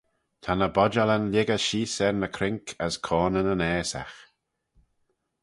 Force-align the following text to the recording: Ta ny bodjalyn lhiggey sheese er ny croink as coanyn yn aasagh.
Ta 0.43 0.51
ny 0.55 0.69
bodjalyn 0.75 1.29
lhiggey 1.33 1.61
sheese 1.65 1.97
er 2.07 2.15
ny 2.17 2.29
croink 2.35 2.67
as 2.85 2.95
coanyn 3.05 3.51
yn 3.53 3.65
aasagh. 3.71 4.17